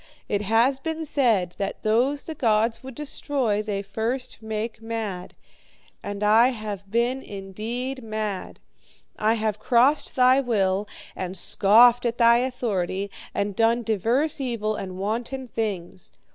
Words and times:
It 0.27 0.41
has 0.41 0.79
been 0.79 1.05
said, 1.05 1.53
that 1.59 1.83
those 1.83 2.23
the 2.23 2.33
gods 2.33 2.81
would 2.81 2.95
destroy 2.95 3.61
they 3.61 3.83
first 3.83 4.41
make 4.41 4.81
mad. 4.81 5.35
And 6.01 6.23
I 6.23 6.47
have 6.47 6.89
been 6.89 7.21
indeed 7.21 8.03
mad. 8.03 8.59
I 9.19 9.35
have 9.35 9.59
crossed 9.59 10.15
thy 10.15 10.39
will, 10.41 10.87
and 11.15 11.37
scoffed 11.37 12.07
at 12.07 12.17
thy 12.17 12.37
authority, 12.37 13.11
and 13.35 13.55
done 13.55 13.83
divers 13.83 14.41
evil 14.41 14.75
and 14.75 14.97
wanton 14.97 15.47
things. 15.49 16.11